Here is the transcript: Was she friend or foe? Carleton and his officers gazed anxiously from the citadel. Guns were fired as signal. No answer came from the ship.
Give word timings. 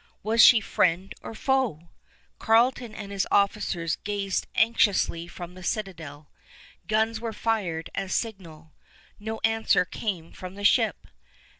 Was 0.23 0.43
she 0.43 0.59
friend 0.61 1.13
or 1.21 1.35
foe? 1.35 1.89
Carleton 2.39 2.95
and 2.95 3.11
his 3.11 3.27
officers 3.29 3.97
gazed 3.97 4.47
anxiously 4.55 5.27
from 5.27 5.53
the 5.53 5.61
citadel. 5.61 6.31
Guns 6.87 7.21
were 7.21 7.31
fired 7.33 7.91
as 7.93 8.11
signal. 8.11 8.71
No 9.19 9.39
answer 9.43 9.85
came 9.85 10.31
from 10.31 10.55
the 10.55 10.63
ship. 10.63 11.05